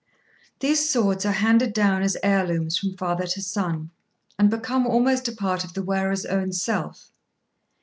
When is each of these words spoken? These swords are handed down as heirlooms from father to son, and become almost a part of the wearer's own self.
These 0.61 0.89
swords 0.89 1.27
are 1.27 1.31
handed 1.31 1.73
down 1.73 2.01
as 2.01 2.17
heirlooms 2.23 2.75
from 2.75 2.97
father 2.97 3.27
to 3.27 3.41
son, 3.43 3.91
and 4.39 4.49
become 4.49 4.87
almost 4.87 5.27
a 5.27 5.31
part 5.31 5.63
of 5.63 5.75
the 5.75 5.83
wearer's 5.83 6.25
own 6.25 6.53
self. 6.53 7.11